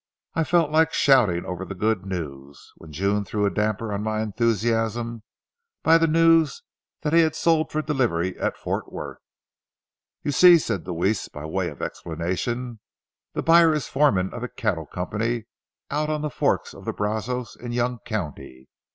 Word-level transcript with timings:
I 0.33 0.43
felt 0.43 0.71
like 0.71 0.93
shouting 0.93 1.45
over 1.45 1.63
the 1.63 1.75
good 1.75 2.07
news, 2.07 2.71
when 2.77 2.91
June 2.91 3.23
threw 3.23 3.45
a 3.45 3.51
damper 3.51 3.93
on 3.93 4.01
my 4.01 4.23
enthusiasm 4.23 5.21
by 5.83 5.99
the 5.99 6.07
news 6.07 6.63
that 7.03 7.13
he 7.13 7.19
had 7.19 7.35
sold 7.35 7.71
for 7.71 7.83
delivery 7.83 8.35
at 8.39 8.57
Fort 8.57 8.91
Worth. 8.91 9.19
"You 10.23 10.31
see," 10.31 10.57
said 10.57 10.85
Deweese, 10.85 11.27
by 11.27 11.45
way 11.45 11.69
of 11.69 11.83
explanation, 11.83 12.79
"the 13.33 13.43
buyer 13.43 13.75
is 13.75 13.85
foreman 13.87 14.33
of 14.33 14.41
a 14.41 14.49
cattle 14.49 14.87
company 14.87 15.45
out 15.91 16.09
on 16.09 16.23
the 16.23 16.31
forks 16.31 16.73
of 16.73 16.85
the 16.85 16.93
Brazos 16.93 17.55
in 17.55 17.71
Young 17.71 17.99
County. 17.99 18.69